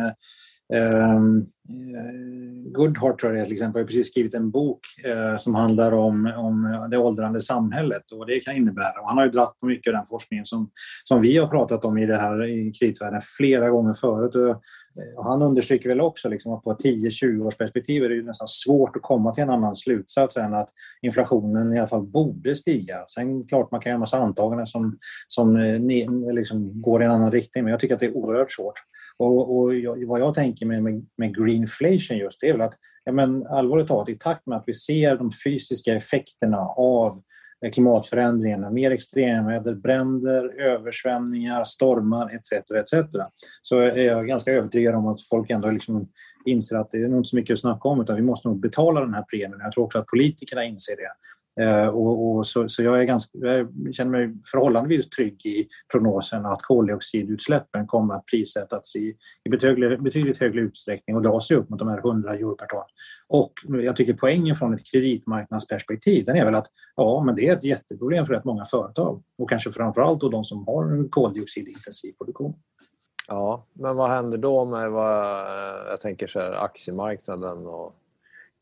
[0.74, 5.92] Um, Eh, Goodhart tror jag till exempel har precis skrivit en bok eh, som handlar
[5.92, 9.00] om, om det åldrande samhället och vad det kan innebära.
[9.00, 10.70] Och han har ju dratt på mycket av den forskningen som,
[11.04, 14.34] som vi har pratat om i det här i kritvärlden flera gånger förut.
[14.34, 14.62] Och,
[15.16, 18.48] och han understryker väl också liksom att på 10-20 års perspektiv är det ju nästan
[18.48, 20.68] svårt att komma till en annan slutsats än att
[21.02, 23.04] inflationen i alla fall borde stiga.
[23.08, 27.10] Sen klart man kan göra en massa antaganden som, som eh, liksom går i en
[27.10, 28.78] annan riktning men jag tycker att det är oerhört svårt.
[29.18, 32.74] Och, och jag, vad jag tänker med, med, med, Inflation just det är väl att
[33.04, 37.22] ja, men allvarligt talat i takt med att vi ser de fysiska effekterna av
[37.64, 42.52] eh, klimatförändringarna, mer extremväder, bränder, översvämningar, stormar etc.
[42.52, 43.16] etc.
[43.62, 46.08] Så är jag ganska övertygad om att folk ändå liksom
[46.46, 48.60] inser att det är nog inte så mycket att snacka om utan vi måste nog
[48.60, 49.60] betala den här premien.
[49.62, 51.12] Jag tror också att politikerna inser det.
[51.60, 56.46] Eh, och, och så, så jag, är ganska, jag känner mig förhållandevis trygg i prognosen
[56.46, 61.68] att koldioxidutsläppen kommer att prissättas i, i betydligt, betydligt högre utsträckning och dra sig upp
[61.68, 62.82] mot de här 100 euro per ton.
[63.28, 63.52] Och
[63.84, 66.66] jag tycker poängen från ett kreditmarknadsperspektiv den är väl att
[66.96, 70.44] ja, men det är ett jätteproblem för rätt många företag och kanske framförallt då de
[70.44, 72.54] som har en koldioxidintensiv produktion.
[73.26, 75.36] Ja, men vad händer då med vad,
[75.90, 77.94] jag tänker så här, aktiemarknaden och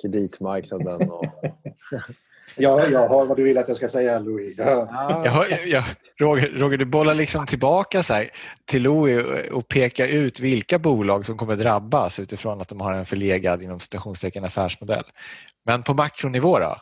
[0.03, 1.11] kreditmarknaden?
[1.11, 1.25] Och...
[2.55, 4.55] Ja, jag har vad du vill att jag ska säga, Louis.
[4.59, 4.89] Ja.
[5.25, 5.85] Ja, ja,
[6.21, 8.29] Roger, Roger, du bollar liksom tillbaka så här,
[8.65, 13.07] till Louis och pekar ut vilka bolag som kommer drabbas utifrån att de har en
[13.07, 15.05] förlegad inom citationstecken affärsmodell.
[15.65, 16.77] Men på makronivå då?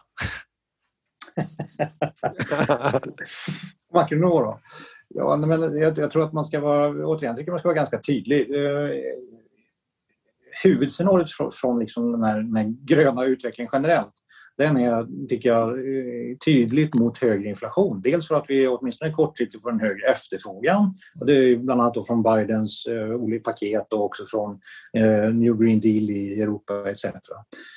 [3.94, 4.60] makronivå då?
[5.08, 8.00] Ja, men jag, jag, tror att man ska vara, återigen, tycker man ska vara ganska
[8.00, 8.54] tydlig.
[8.54, 8.90] Eh,
[10.62, 14.23] huvudscenariot från, från liksom den, här, den här gröna utvecklingen generellt
[14.56, 18.00] den är, tycker jag, eh, tydligt mot högre inflation.
[18.04, 20.94] Dels för att vi åtminstone kortsiktigt får en högre efterfrågan.
[21.20, 24.60] Och det är bland annat från Bidens eh, olika paket och också från
[24.96, 27.04] eh, New Green Deal i Europa etc.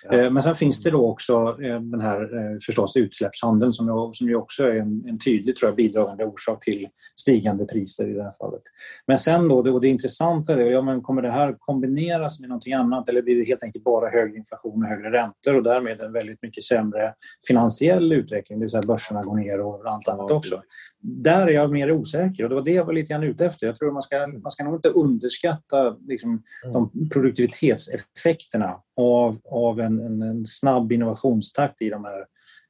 [0.09, 0.17] Ja.
[0.17, 4.15] Eh, men sen finns det då också eh, den här eh, förstås utsläppshandeln som, jag,
[4.15, 8.13] som ju också är en, en tydlig tror jag, bidragande orsak till stigande priser i
[8.13, 8.61] det här fallet.
[9.07, 12.73] Men sen då, det, det intressanta är, ja, men kommer det här kombineras med någonting
[12.73, 16.13] annat eller blir det helt enkelt bara högre inflation och högre räntor och därmed en
[16.13, 17.13] väldigt mycket sämre
[17.47, 20.61] finansiell utveckling, det vill säga börserna går ner och allt annat också.
[20.99, 23.67] Där är jag mer osäker och det var det jag var lite grann ute efter.
[23.67, 29.99] Jag tror man ska, man ska nog inte underskatta liksom, de produktivitetseffekterna av, av en,
[29.99, 32.25] en, en snabb innovationstakt i de här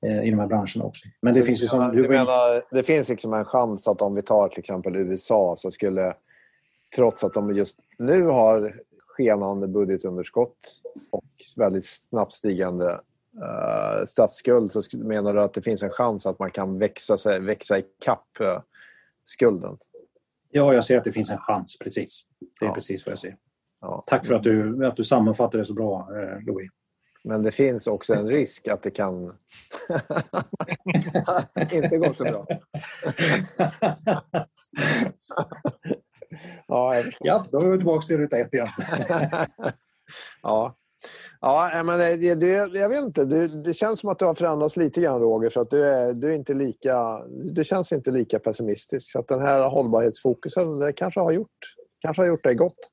[0.05, 1.07] eh, i de här branscherna också.
[1.21, 1.95] Men det finns ju som...
[1.95, 5.71] Du menar, det finns liksom en chans att om vi tar till exempel USA så
[5.71, 6.13] skulle,
[6.95, 8.81] trots att de just nu har
[9.17, 10.57] skenande budgetunderskott
[11.11, 11.25] och
[11.57, 12.99] väldigt snabbt stigande
[13.43, 17.39] uh, statsskuld så menar du att det finns en chans att man kan växa, sig,
[17.39, 18.59] växa ikapp uh,
[19.23, 19.77] skulden?
[20.49, 22.21] Ja, jag ser att det finns en chans, precis.
[22.59, 22.73] Det är ja.
[22.73, 23.35] precis vad jag ser.
[23.81, 24.03] Ja.
[24.07, 26.69] Tack för att du, att du sammanfattar det så bra, eh, Louis.
[27.23, 29.23] Men det finns också en risk att det kan
[31.71, 32.45] inte gå så bra.
[36.67, 38.67] ja, ja, då är vi tillbaka till ruta ett igen.
[40.41, 40.75] ja,
[41.41, 42.47] Ja, men det, det,
[42.79, 43.25] jag vet inte.
[43.25, 45.49] Det, det, känns som att du har förändrats lite grann Roger.
[45.49, 49.11] Så att du, är, du, är inte lika, du känns inte lika pessimistisk.
[49.11, 52.91] Så att den här hållbarhetsfokusen det kanske har gjort, kanske har gjort dig gott.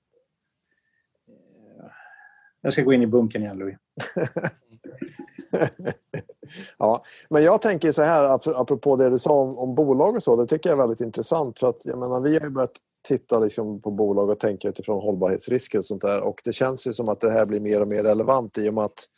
[2.61, 3.77] Jag ska gå in i bunkern igen Louis.
[6.79, 8.25] ja, men jag tänker så här
[8.61, 10.37] apropå det du sa om, om bolag och så.
[10.37, 11.59] Det tycker jag är väldigt intressant.
[11.59, 12.77] För att jag menar, vi har ju börjat
[13.09, 16.21] titta liksom på bolag och tänka utifrån hållbarhetsrisker och sånt där.
[16.21, 18.75] Och det känns ju som att det här blir mer och mer relevant i och
[18.75, 19.09] med att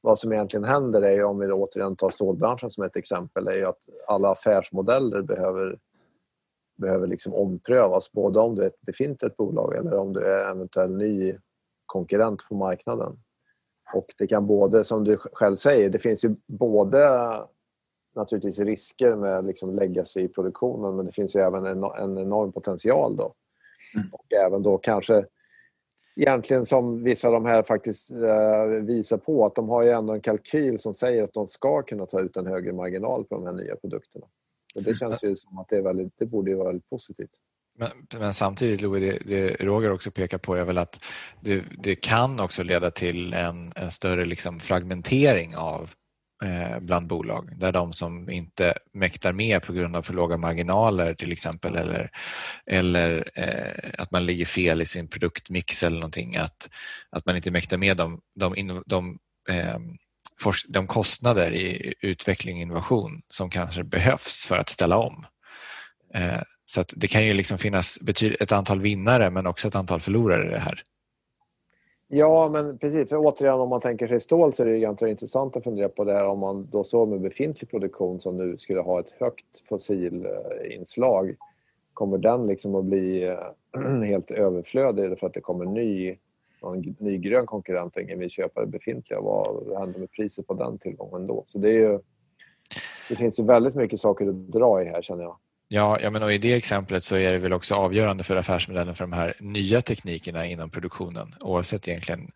[0.00, 3.88] vad som egentligen händer är, om vi återigen tar stålbranschen som ett exempel, är att
[4.06, 5.78] alla affärsmodeller behöver,
[6.78, 8.12] behöver liksom omprövas.
[8.12, 11.38] Både om du är ett befintligt bolag eller om du är eventuell ny
[11.86, 13.18] konkurrent på marknaden.
[13.94, 17.08] Och det kan både, som du själv säger, det finns ju både
[18.14, 22.18] naturligtvis risker med liksom lägga sig i produktionen men det finns ju även en, en
[22.18, 23.34] enorm potential då.
[23.94, 24.08] Mm.
[24.12, 25.24] Och även då kanske
[26.16, 30.12] egentligen som vissa av de här faktiskt eh, visar på att de har ju ändå
[30.12, 33.46] en kalkyl som säger att de ska kunna ta ut en högre marginal på de
[33.46, 34.26] här nya produkterna.
[34.74, 37.30] Och det känns ju som att det, är väldigt, det borde vara väldigt positivt.
[37.80, 41.04] Men, men, samtidigt, Louis, det, det, Roger också pekar på är väl att
[41.40, 45.90] det, det kan också leda till en, en större liksom fragmentering av
[46.44, 51.14] eh, bland bolag där de som inte mäktar med på grund av för låga marginaler
[51.14, 52.10] till exempel eller,
[52.66, 56.70] eller eh, att man ligger fel i sin produktmix eller någonting att,
[57.10, 59.78] att man inte mäktar med de, de, de, eh,
[60.68, 65.26] de kostnader i utveckling och innovation som kanske behövs för att ställa om.
[66.14, 66.40] Eh,
[66.70, 67.98] så det kan ju liksom finnas
[68.40, 70.82] ett antal vinnare men också ett antal förlorare i det här.
[72.08, 73.08] Ja, men precis.
[73.08, 76.04] För återigen, om man tänker sig stål så är det ganska intressant att fundera på
[76.04, 79.60] det här om man då står med befintlig produktion som nu skulle ha ett högt
[79.68, 81.36] fossilinslag.
[81.92, 86.16] Kommer den liksom att bli eh, helt överflödig för att det kommer ny,
[86.62, 89.20] någon ny grön konkurrent och ingen vill köpa det befintliga?
[89.20, 91.42] Vad händer med priset på den tillgången då?
[91.46, 91.98] Så det, är ju,
[93.08, 95.36] det finns ju väldigt mycket saker att dra i här känner jag.
[95.72, 98.94] Ja, ja men och i det exemplet så är det väl också avgörande för affärsmodellen
[98.94, 102.30] för de här nya teknikerna inom produktionen oavsett egentligen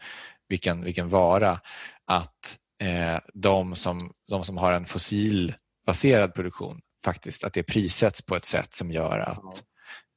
[0.48, 1.60] vilken, vilken vara
[2.04, 8.36] att eh, de, som, de som har en fossilbaserad produktion faktiskt att det prissätts på
[8.36, 9.64] ett sätt som gör att,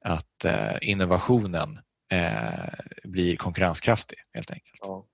[0.05, 1.79] att eh, innovationen
[2.11, 4.79] eh, blir konkurrenskraftig helt enkelt.
[4.81, 5.05] Ja.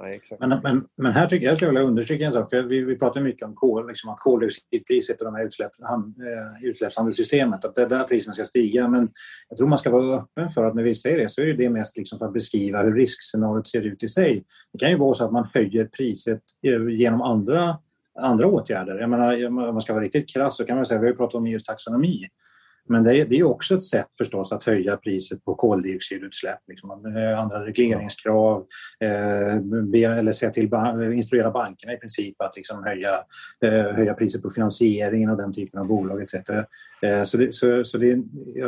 [0.00, 2.50] Nej, men, men, men, här tycker jag, jag skulle vilja understryka en sak.
[2.50, 6.68] För vi, vi pratar mycket om kol, liksom, koldioxidpriset och de här utsläpp, han, eh,
[6.68, 7.64] utsläppshandelssystemet.
[7.64, 8.88] Att det är där priserna ska stiga.
[8.88, 9.08] Men
[9.48, 11.70] jag tror man ska vara öppen för att när vi säger det så är det
[11.70, 14.44] mest liksom för att beskriva hur riskscenariot ser ut i sig.
[14.72, 17.78] Det kan ju vara så att man höjer priset eh, genom andra,
[18.20, 18.98] andra åtgärder.
[18.98, 21.34] Jag menar, om man ska vara riktigt krass så kan man säga, vi har pratat
[21.34, 22.18] om EUs taxonomi.
[22.88, 26.58] Men det är, det är också ett sätt förstås att höja priset på koldioxidutsläpp.
[26.68, 26.90] Liksom.
[26.90, 28.66] Eh, andra regleringskrav
[29.00, 30.70] eh, eller se till,
[31.14, 33.10] instruera bankerna i princip att liksom höja,
[33.64, 36.34] eh, höja priset på finansieringen och den typen av bolag etc.
[37.02, 38.18] Eh, så, det, så, så det,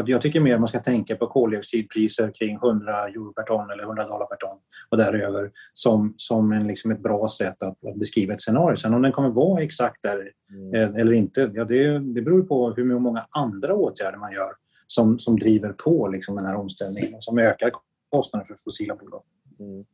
[0.07, 4.05] jag, tycker mer man ska tänka på koldioxidpriser kring 100 euro per ton eller 100
[4.05, 4.59] dollar per ton
[4.91, 8.77] och däröver som, som en, liksom ett bra sätt att, att beskriva ett scenario.
[8.77, 10.75] Sen om den kommer vara exakt där mm.
[10.75, 14.53] Eh, eller inte, ja, det, det beror på hur många andra åtgärder man gör
[14.87, 17.71] som, som driver på liksom den här omställningen och som ökar
[18.11, 19.23] kostnaden för fossila bolag.
[19.61, 19.85] Mm.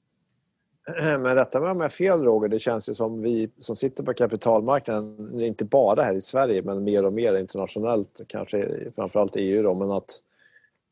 [0.96, 4.02] Men rätta mig om jag har fel Roger, det känns ju som vi som sitter
[4.02, 9.62] på kapitalmarknaden, inte bara här i Sverige men mer och mer internationellt, kanske framförallt EU
[9.62, 10.10] då, men att,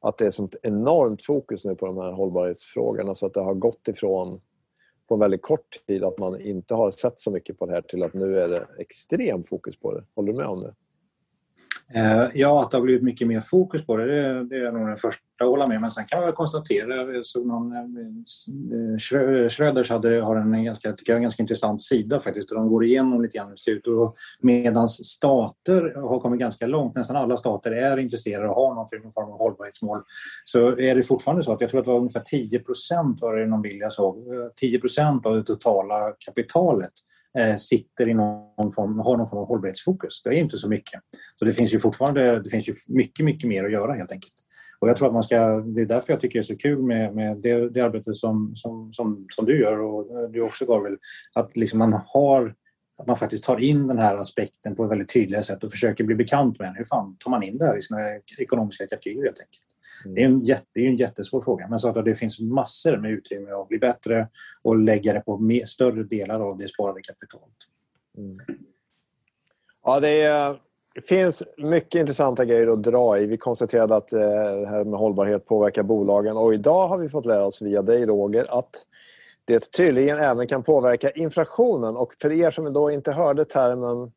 [0.00, 3.54] att det är sånt enormt fokus nu på de här hållbarhetsfrågorna så att det har
[3.54, 4.40] gått ifrån
[5.08, 7.82] på en väldigt kort tid att man inte har sett så mycket på det här
[7.82, 10.04] till att nu är det extrem fokus på det.
[10.14, 10.74] Håller du med om det?
[11.94, 14.88] Eh, ja, att det har blivit mycket mer fokus på det, det, det är nog
[14.88, 15.80] den första att hålla med.
[15.80, 20.64] Men sen kan jag konstatera, eh, jag såg någon, eh, eh Schröders hade, har en
[20.64, 22.48] ganska, tycker jag, en ganska intressant sida faktiskt.
[22.48, 23.86] där de går igenom lite grann hur det ser ut.
[23.86, 28.88] Och medan stater har kommit ganska långt, nästan alla stater är intresserade och har någon
[28.88, 30.02] form av hållbarhetsmål,
[30.44, 33.36] så är det fortfarande så att jag tror att det var ungefär 10 procent var
[33.36, 36.92] det någon bild jag såg, eh, 10 procent av det totala kapitalet
[37.38, 40.22] Eh, sitter i någon form, har någon form av hållbarhetsfokus.
[40.22, 41.00] Det är inte så mycket.
[41.34, 44.32] Så det finns ju fortfarande det finns ju mycket, mycket mer att göra helt enkelt.
[44.78, 46.82] Och jag tror att man ska, det är därför jag tycker det är så kul
[46.82, 50.98] med, med det, det arbete som, som, som, som du gör och du också Gabriel.
[51.34, 52.54] Att liksom man har
[52.98, 56.04] att man faktiskt tar in den här aspekten på ett väldigt tydligt sätt och försöker
[56.04, 56.76] bli bekant med den.
[56.76, 58.00] Hur fan tar man in det här i sina
[58.38, 59.65] ekonomiska kalkyler helt enkelt?
[60.04, 62.96] Det, är en jätte, det är en jättesvår fråga, men så att det finns massor
[62.96, 64.28] med utrymme att bli bättre
[64.62, 67.56] och lägga det på mer, större delar av det sparade kapitalet.
[68.18, 68.36] Mm.
[69.84, 70.60] Ja, det, är,
[70.94, 73.26] det, finns mycket intressanta grejer att dra i.
[73.26, 74.20] Vi konstaterade att eh,
[74.60, 78.06] det här med hållbarhet påverkar bolagen och idag har vi fått lära oss via dig
[78.06, 78.86] Roger att
[79.44, 81.96] det tydligen även kan påverka inflationen.
[81.96, 84.10] Och för er som då inte hörde termen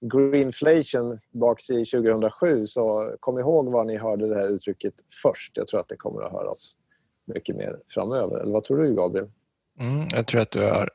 [0.00, 5.56] greenflation baks i 2007 så kom ihåg var ni hörde det här uttrycket först.
[5.56, 6.74] Jag tror att det kommer att höras
[7.34, 8.40] mycket mer framöver.
[8.40, 9.30] Eller vad tror du Gabriel?
[9.80, 10.90] Mm, jag tror att du har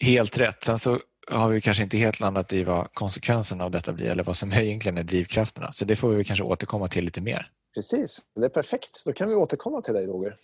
[0.00, 0.64] helt rätt.
[0.64, 0.98] Sen så
[1.30, 4.52] har vi kanske inte helt landat i vad konsekvenserna av detta blir eller vad som
[4.52, 5.72] egentligen är drivkrafterna.
[5.72, 7.50] Så det får vi kanske återkomma till lite mer.
[7.74, 9.04] Precis, det är perfekt.
[9.06, 10.36] Då kan vi återkomma till dig Roger.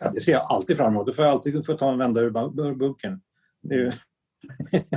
[0.00, 1.06] Ja, det ser jag alltid fram emot.
[1.06, 3.20] Då får jag alltid få ta en vända ur bunken.
[3.70, 3.90] Ju...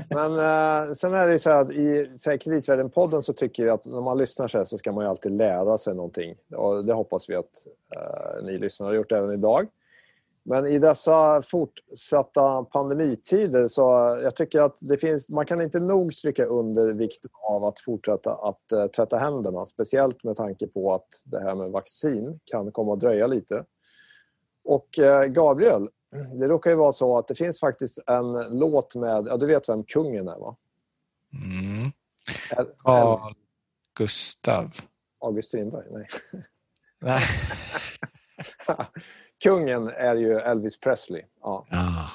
[0.09, 2.07] Men eh, sen är det så att i
[2.39, 5.31] Kreditvärden-podden så tycker vi att när man lyssnar så här så ska man ju alltid
[5.31, 6.35] lära sig någonting.
[6.55, 9.67] Och det hoppas vi att eh, ni lyssnare har gjort även idag.
[10.43, 13.81] Men i dessa fortsatta pandemitider så
[14.23, 18.33] jag tycker att det finns, man kan inte nog stryka under vikten av att fortsätta
[18.33, 19.65] att eh, tvätta händerna.
[19.65, 23.65] Speciellt med tanke på att det här med vaccin kan komma att dröja lite.
[24.63, 25.89] Och eh, Gabriel,
[26.39, 29.69] det råkar ju vara så att det finns faktiskt en låt med, ja du vet
[29.69, 30.55] vem kungen är va?
[31.33, 31.91] Mm.
[32.83, 33.33] Carl
[33.97, 34.71] Gustav.
[35.21, 35.85] August Strindberg?
[35.91, 36.07] Nej.
[36.99, 37.21] Nej.
[39.43, 41.21] kungen är ju Elvis Presley.
[41.41, 41.65] Ja.
[41.69, 42.09] Ah.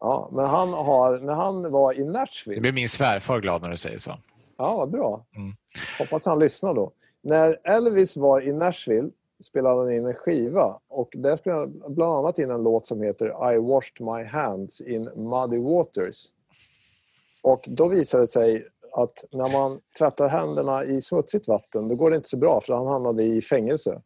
[0.00, 3.70] Ja, men han har, när han var i Det Nashville, blir min svärfar glad när
[3.70, 4.16] du säger så.
[4.58, 5.52] ja vad bra, Mm.
[5.98, 6.92] hoppas han lyssnar då.
[7.22, 9.10] När Elvis var i Nashville
[9.40, 13.02] spelade han in en skiva och där spelade han bland annat in en låt som
[13.02, 16.24] heter I washed my hands in muddy waters.
[17.42, 22.10] Och då visade det sig att när man tvättar händerna i smutsigt vatten då går
[22.10, 24.02] det inte så bra för han hamnade i fängelse.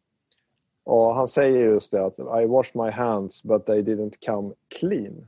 [0.83, 5.27] Och han säger just det att I washed my hands but they didn't come clean.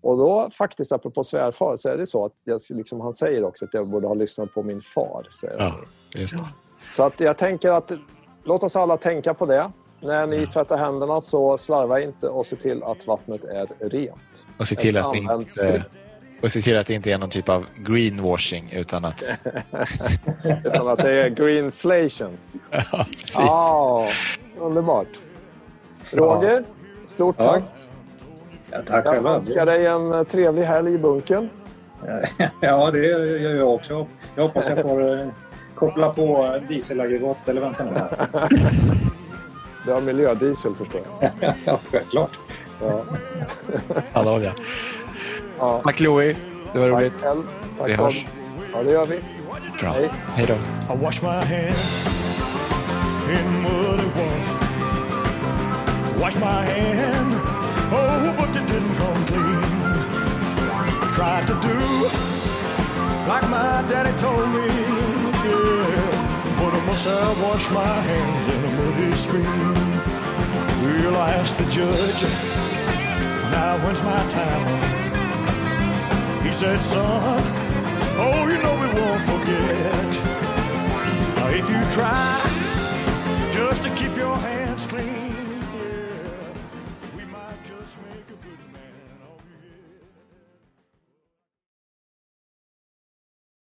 [0.00, 3.64] Och då faktiskt apropå svärfar så är det så att jag, liksom, han säger också
[3.64, 5.28] att jag borde ha lyssnat på min far.
[5.40, 5.56] Säger.
[5.58, 5.74] Ja,
[6.14, 6.48] just det.
[6.90, 7.92] Så att jag tänker att
[8.44, 9.70] låt oss alla tänka på det.
[10.00, 14.46] När ni tvättar händerna så slarva inte och se till att vattnet är rent.
[14.58, 15.84] Och se till, att det används inte,
[16.42, 19.22] och se till att det inte är någon typ av greenwashing utan att...
[20.64, 22.38] Utan att det är greenflation.
[22.70, 23.34] ja, precis.
[23.34, 24.08] Ja,
[24.58, 25.08] underbart.
[26.10, 26.64] Roger,
[27.04, 27.52] stort Ja.
[27.52, 27.62] tack.
[28.70, 31.48] Ja, tack Jag önskar dig en eh, trevlig helg i bunkern.
[32.60, 34.06] Ja, det gör jag också.
[34.34, 35.26] Jag hoppas jag får eh,
[35.74, 38.28] koppla på dieselaggregatet eller vänta nu här.
[39.86, 41.30] Du har miljödiesel förstår jag.
[41.64, 42.38] Ja, självklart.
[42.80, 43.02] Ja.
[44.12, 44.50] Hallå, ja.
[45.58, 45.80] Ja.
[45.84, 46.36] Tack Louie,
[46.72, 47.12] det var roligt.
[47.22, 47.36] Tack.
[47.78, 48.26] Tack, Vi hörs.
[48.72, 49.20] Ja, det gör vi.
[49.80, 49.90] Bra.
[49.90, 50.10] Hej.
[50.34, 50.54] Hej då.
[50.94, 52.06] I wash my hands
[53.28, 54.54] in muddy water.
[56.20, 57.34] Wash my hand,
[57.92, 59.62] oh, but it didn't come clean.
[61.14, 61.78] Tried to do
[63.28, 64.66] like my daddy told me,
[65.44, 66.56] yeah.
[66.58, 69.74] But I must have washed my hands in a muddy stream.
[70.82, 72.22] Well, I asked the judge,
[73.52, 74.64] now when's my time?
[76.44, 77.42] He said, son,
[78.18, 80.08] oh, you know we won't forget.
[81.36, 82.24] Now, if you try
[83.52, 84.63] just to keep your hands